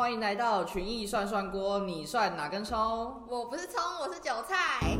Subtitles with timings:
[0.00, 2.78] 欢迎来到群艺涮涮锅，你涮哪根葱？
[3.28, 4.96] 我不是葱，我是韭菜。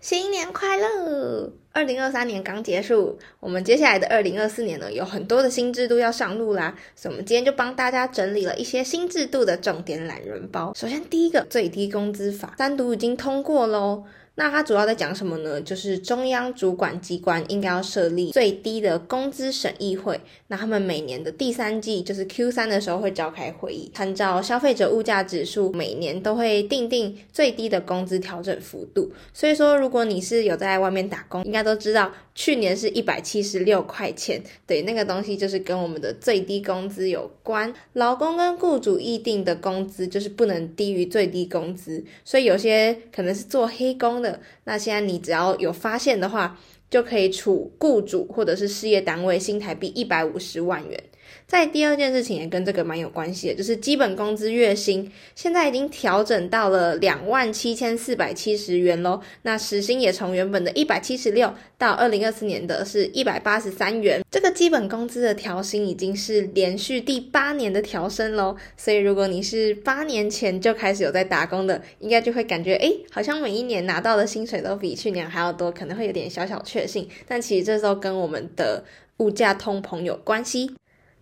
[0.00, 1.52] 新年快乐！
[1.72, 6.74] 二零二三年刚结束，我们接下来的二零二四年呢，有很多的新制度要上路啦。
[6.94, 10.72] 所以，我们今天就帮大家整理了一些新制度的重点懒人包。
[10.74, 14.04] 首先，第一个最低工资法单独已经通过喽。
[14.36, 15.60] 那它主要在讲什么呢？
[15.62, 20.20] 就是中央主管机关应该要设立最低的工资审议会。
[20.48, 29.10] 那他们每年的第三季，就是 Q 三的时候会召开会议，参照消费者物价指数，每年都会定定最低的工资调整幅度。
[29.32, 34.42] 所以说，如果你是有在外面打工，应该都知道，去年是一百七十六块钱。
[34.66, 37.72] 对，那个东西就是跟我们的最低工资有关。
[37.94, 42.04] 劳工跟雇主议定的工资就是不能低于最低工资。
[42.22, 44.25] 所以有些可能是做黑工的。
[44.64, 51.02] 那现在你只要有发现的话，就可以处雇主或者是事业单位新台币一百五十万元。
[51.46, 59.20] 在第二件事情也跟这个蛮有关系的，就是基本工资月薪现在已经调整到了两万七千四百七十元喽。
[59.42, 64.20] 那时薪也从原本的一百七十六到二零二四年的是一百八十三元。
[64.30, 68.56] 这个基本工资的调薪已经是连续第八年的调升喽。
[68.76, 77.08] 所以如果你是八年前就开始有在打工的，应该就会感觉哎，好像每一年拿到的薪水都比去年还要多，可能会有点小小确幸。
[77.26, 78.84] 但其实这时候跟我们的
[79.18, 80.70] 物价通膨有关系。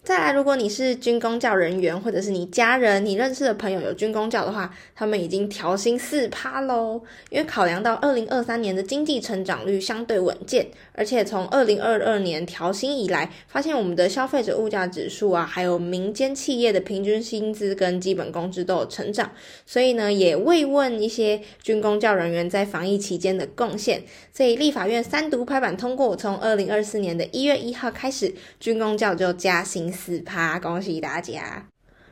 [0.05, 7.01] 再来，如果你是军工教人员，或者是你家人、你认识的朋友有军工教的话，他们已经调薪四趴喽。
[7.31, 19.33] 因为考量到二零二三年的经济成长率相对稳健，而且从二零二二年调薪以来，发现我们的消费者物价指数啊，还有民间企业的平均薪资跟基本工资都有成长，
[19.65, 24.03] 所以呢，也慰问一些军工教人员在防疫期间的贡献。
[24.33, 29.85] 所以立法院三读拍板通过，从二零二四年的一月一号开始，军工教就加薪。
[29.95, 31.69] 四趴，恭喜大家！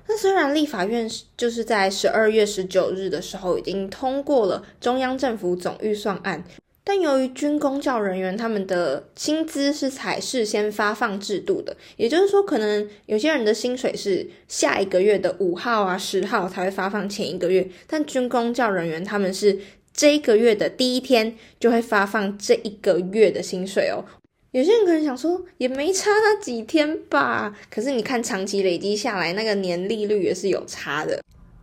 [0.06, 6.45] 那虽然立法院就是在十二月十九日的时候已经通过了中央政府总预算案，
[6.84, 19.58] 但由于军工教人员他们的薪资是采事先发放制度的，也就是说，可能有些人的薪水是下一个月的五号啊、十号才会发放前一个月，但军工教人员他们是
[19.94, 24.04] 这一个月的第一天就会发放这一个月的薪水哦。
[24.50, 27.56] 有些人可能想说，也没差那几天吧。
[27.70, 31.18] 可是你看，长期累积下来，那个年利率也是有差的。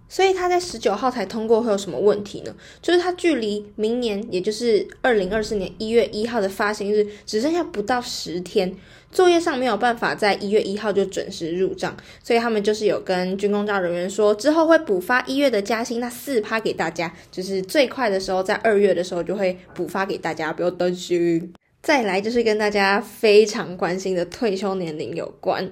[0.09, 2.53] 所以他在十九号才通过，会有什么问题呢？
[2.81, 8.75] 就是它距离明年，也就是二零二四年一月一号的发行日，只剩下不到十天，
[9.11, 11.95] 作业上没有办法在一月一号就准时入账。
[12.23, 21.53] 所以他们就是有跟军工教人员说，之后会补发一月的加薪那四趴给大家，就是最快的时候在二月的时候就会补发给大家，不用担心。
[21.83, 25.71] 再来就是跟大家非常关心的退休年龄有关。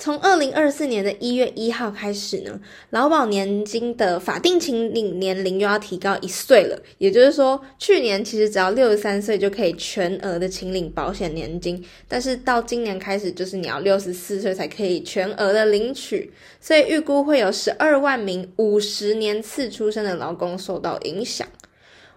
[0.00, 6.82] 从二零二四年的一月一号开始呢，劳保年金的法定请领年龄又要提高一岁了。
[6.96, 16.32] 也就是说，去年其实只要六十三岁就可以全额的请领保险年金，但是到今年开始，就是你要六十四岁才可以全额的领取。
[16.62, 21.46] 所以预估会有十二万名五十年次出生的劳工受到影响。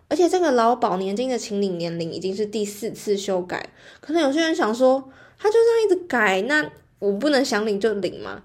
[0.07, 6.71] 而且这个劳保年金的请领年龄已经是第四次修改，可能有些人想说，他就这样一直改，那
[7.03, 8.41] 我不能想领就领吗？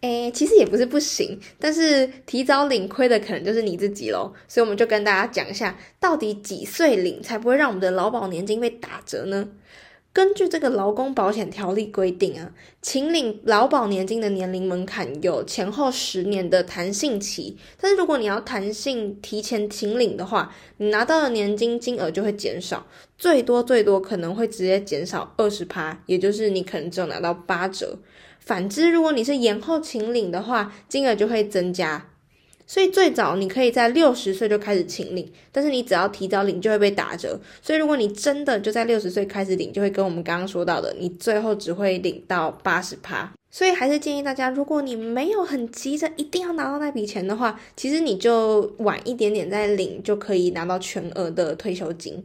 [0.00, 4.32] 诶，其实也不是不行，但是提早领亏的可能就是你自己喽。
[4.48, 9.46] 所以我们就跟大家讲一下，到底几岁领才不会让我们的劳保年金被打折呢？
[10.12, 22.84] 根据这个劳工保险条例规定啊，请领劳保年金的年龄门槛有前后十年的弹性期，但是如果你要弹性提前请领的话，你拿到的年金金额就会减少，
[23.16, 27.96] 最多最多可能会直接减少二十趴，也就是你可能只有拿到八折。
[28.40, 32.09] 反之，如果你是延后请领的话，金额就会增加。
[32.70, 37.36] 所以最早你可以在六十岁就开始请领，但是你只要提早领就会被打折。
[37.60, 43.28] 所以如果你真的就在六十岁开始领，就会跟我们刚刚说到的，你最后只会领到八十趴。
[43.50, 52.24] 所以还是建议大家，如果你没有很急着一定要拿到那笔钱的话，其实你就晚一点点再领，就可以拿到全额的退休金。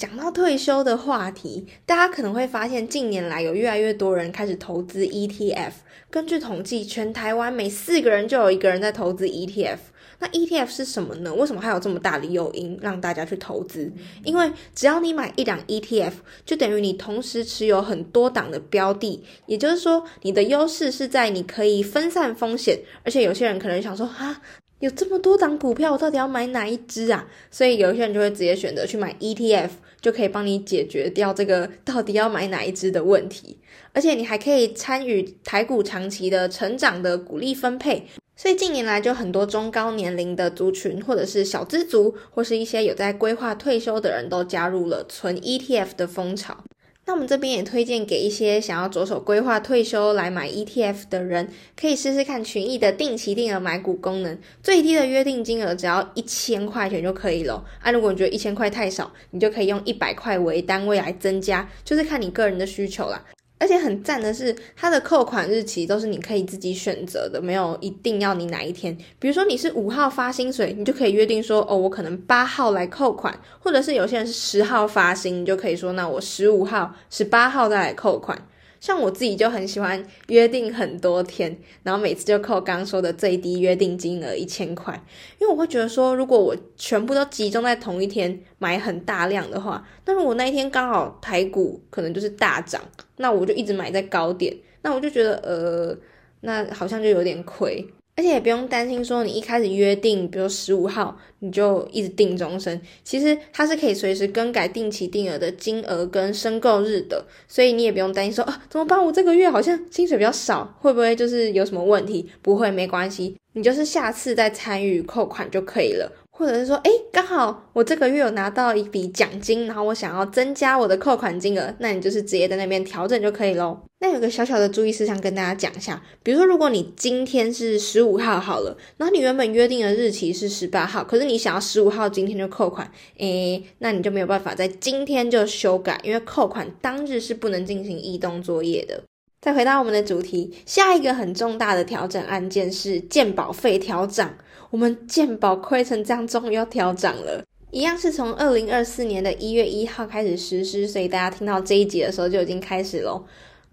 [0.00, 5.72] 讲到退休的话题，大家可能会发现近年来有越来越多人开始投资 ETF。
[6.08, 9.76] 根据统计，全台湾每四个人就有一个人在投资 ETF。
[10.18, 11.34] 那 ETF 是什么呢？
[11.34, 13.92] 为什么还有这么大的诱因让大家去投资？
[14.24, 16.12] 因为只要你买一档 ETF，
[16.46, 19.22] 就等于你同时持有很多档的标的。
[19.44, 24.40] 也就是说，你的优势是在你可以分散风险，而且有些人可能想说，哈。
[24.80, 27.26] 有这么多档股票，我到底要买哪一只啊？
[27.50, 33.58] 所以有些人就会直接选择去买 ETF，就可以帮你解决掉这个到底要买哪一只的问题。
[33.92, 38.06] 而且你还可以参与台股长期的成长的股利分配。
[38.34, 46.64] 所以近年来就很多中高年龄的族群，或者是小资族，或是一些有在规划退休的人都加入了存 ETF 的风潮。
[47.10, 57.64] 那我们这边也推荐给一些想要着手规划退休来买 ETF 的人，可以试试看群益的定期定额买股功能，最低的约定金额只要一千块钱就可以了。
[57.80, 63.20] 啊，如果你觉得一千块太少，你就可以用一百块为单位来增加，就是看你个人的需求啦。
[63.60, 68.96] 而且很赞的是，它的扣款日期都是你可以自己选择的，没有一定要你哪一天。
[69.18, 78.36] 比如说你是五号发薪水，你就可以约定说，哦，我可能八号来扣款，或者是有些人是十号发薪，你就可以说，那我十五号、十八号再来扣款。
[78.80, 84.94] 像我自己就很喜欢约定很多天，然后每次就扣刚刚说的最低约定金额一千块，
[85.38, 92.80] 因为我会觉得说，如果我全部都集中在同一天买很大量的话，那如果那一天刚好台股可能就是大涨，
[93.18, 95.96] 那我就一直买在高点，那我就觉得呃，
[96.40, 97.86] 那好像就有点亏。
[98.20, 109.02] 而且也不用担心说你一开始约定，比如十五号你就一直定终身，其实它是可以随时更改定期定额的金额跟申购日的，所以你也不用担心说啊怎么办？
[109.02, 112.28] 我这个月好像薪水比较少，会不会就是有什么问题？
[112.42, 116.12] 不会，没关系，你就是下次再参与扣款就可以了。
[116.40, 123.78] 或者是说，哎，刚好我这个月有拿到一笔奖金，然后我想要增加我的扣款金额，那你就是直接在那边调整就可以喽。
[123.98, 139.02] 那有个小小的注意事项跟大家讲一下，比如说，如果你今天是十五号好了，然后你原本约定的日期是十八号，可是你想要十五号今天就扣款，诶，那你就没有办法在今天就修改，因为扣款当日是不能进行异动作业的。
[139.40, 144.34] 再回到我们的主题，下一个很重大的调整案件是鉴保费调涨。
[144.68, 147.42] 我们鉴保亏成这样，终于要调涨了。
[147.70, 153.24] 一样是从二零二四年的一月一号开始实施，所以大家听到这一集的时候就已经开始喽。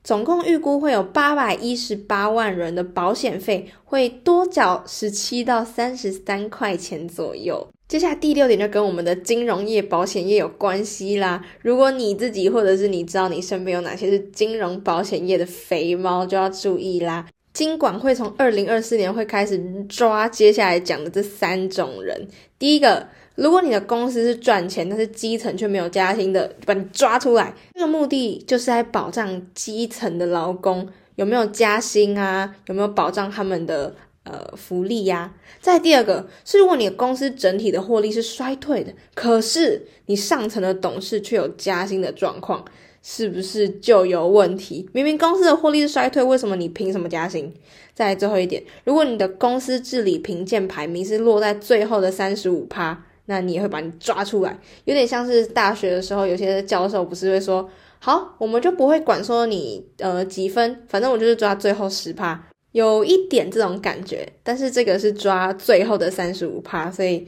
[0.04, 7.68] 总共预估会有八百一十八万人的保险费会多缴十七到三十三块钱左右。
[7.88, 11.42] 接下来第六点就跟我们的金融业、保险业有关系啦。
[11.62, 17.26] 如果你自己或者是你知道你身边有哪些是金融保险业的肥猫，就要注意啦。
[17.54, 19.58] 金管会从二零二四年会开始
[19.88, 22.28] 抓接下来讲的这三种人。
[22.60, 27.54] 第一个，如果你的公司是赚钱，但是基层却没有加薪的，把你抓出来。
[27.74, 30.86] 这个目的就是在保障基层的劳工
[31.16, 33.96] 有没有加薪啊，有没有保障他们的
[34.30, 35.34] 呃福利呀。
[35.60, 42.66] 再第二个是，如果你的公司整体的获利是衰退的，可是你上层的董事却有加薪的状况。
[43.10, 44.90] 是不是就有问题？
[44.92, 47.54] 明明公司的获利是衰退，为什么你凭什么加薪？
[47.94, 57.70] 再最后一点，如果你的公司治理评鉴排名是落在最后的三十五趴，那你也会把你抓出来，有点像是大学的时候，有些教授不是会说，
[58.00, 64.28] 好，我们就不会管说你呃几分，反正我就是抓最后十趴，有一点这种感觉。
[64.44, 67.28] 但是这个是抓最后的三十五趴，所以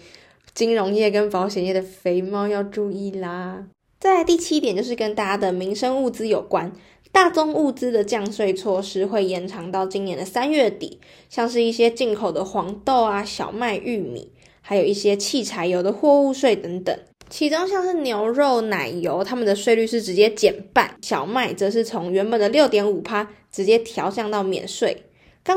[0.54, 3.66] 金融业跟保险业的肥猫要注意啦。
[4.00, 6.72] 再来第七点就是跟大家的民生物资有关，
[7.12, 11.00] 大宗物资的降税措施会延长到今年的三月底，
[11.30, 14.32] 像是一些进口的黄豆啊、小麦、玉米，
[14.62, 16.98] 还有一些汽柴油的货物税等等。
[17.30, 25.04] 其中像是牛肉、奶油，他们的税率是直接减半，小麦则是从原本的六点五趴直接调降到免税。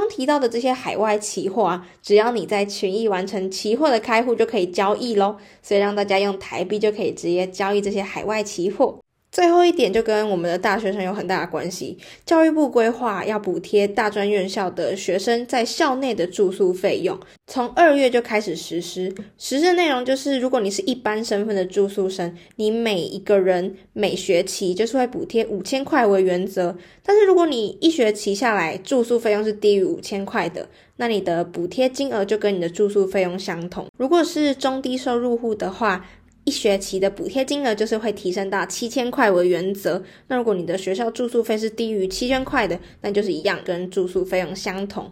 [0.01, 8.99] 刚提到的这些海外期货啊，只要你在群益完成期货的开户就可以交易喽，所以让大家用台币就可以直接交易这些海外期货。
[9.33, 11.97] 最后一点就跟我们的大学生有很大的关系。
[12.27, 19.13] 教育部规划要补贴大专院校的学生在校内的住宿费用，从二月就开始实施。
[19.39, 26.77] 实施内容就是，如果你是一般身份的住宿生，你每一个人每学期就是会补贴五千块为原则。
[27.03, 33.87] 但是如果你一学期下来住宿费用是低于五千块的，那你的补贴金额就跟你的住宿费用相同。
[33.97, 36.05] 如果是中低收入户的话，
[36.45, 40.03] 一学期的补贴金额就是会提升到七千块为原则。
[40.29, 45.11] 那如果你的学校住宿费是低于七千块的，那就是一样，跟住宿费用相同。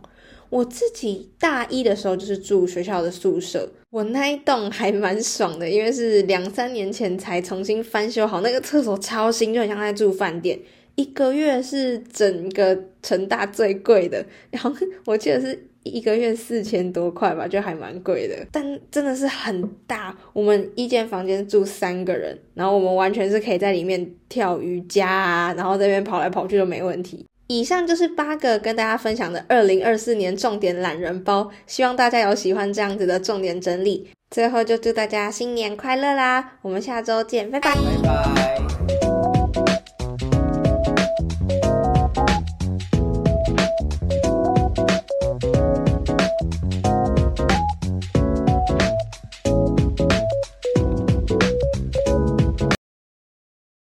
[0.48, 10.58] 我自己大一的时候就是住学校的宿舍，我那一栋还蛮爽的，因为是两三年前才重新翻修好，那个厕所超新，就很像在住饭店。
[10.96, 14.72] 一个月是整个成大最贵的，然后
[15.06, 15.66] 我记得是。
[15.82, 20.16] 一个月四千多块吧，就还蛮贵的，但真的是很大。
[20.32, 27.24] 我们一间房间住三个人，然后我们完全是可以在里面跳瑜伽啊，然后这边跑来跑去都没问题。
[27.48, 34.08] 以上就是八个跟大家分享的二零二四年重点懒人包，希望大家有喜欢这样子的重点整理。
[34.30, 36.52] 最后就祝大家新年快乐啦！
[36.62, 37.74] 我们下周见，拜拜。
[37.74, 38.79] 拜拜。